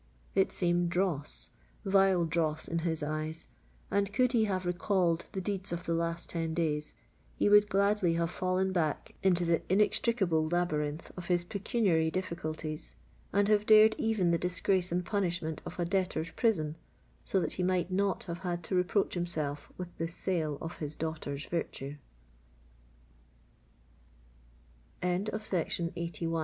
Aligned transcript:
It 0.33 0.51
seemed 0.51 0.89
dross—vile 0.89 2.25
dross 2.25 2.67
in 2.67 2.79
his 2.79 3.03
eyes; 3.03 3.45
and 3.91 4.11
could 4.11 4.31
he 4.31 4.45
have 4.45 4.65
recalled 4.65 5.25
the 5.33 5.41
deeds 5.41 5.71
of 5.71 5.85
the 5.85 5.93
last 5.93 6.27
ten 6.31 6.55
days, 6.55 6.95
he 7.35 7.47
would 7.49 7.69
gladly 7.69 8.13
have 8.13 8.31
fallen 8.31 8.71
back 8.71 9.13
into 9.21 9.45
the 9.45 9.61
inextricable 9.71 10.43
labyrinth 10.47 11.11
of 11.15 11.27
his 11.27 11.43
pecuniary 11.43 12.09
difficulties, 12.09 12.95
and 13.31 13.47
have 13.47 13.67
dared 13.67 13.93
even 13.99 14.31
the 14.31 14.39
disgrace 14.39 14.91
and 14.91 15.05
punishment 15.05 15.61
of 15.67 15.77
a 15.77 15.85
debtors' 15.85 16.31
prison, 16.31 16.77
so 17.23 17.39
that 17.39 17.53
he 17.53 17.61
might 17.61 17.91
not 17.91 18.23
have 18.23 18.39
had 18.39 18.63
to 18.63 18.73
reproach 18.73 19.13
himself 19.13 19.71
with 19.77 19.95
the 19.99 20.07
sale 20.07 20.57
of 20.61 20.77
his 20.77 20.95
daughter's 20.95 21.45
virtue! 21.45 21.95
CHAPTER 25.03 25.31
LXXVIII. 25.31 25.91
RETRIBUT 25.95 26.39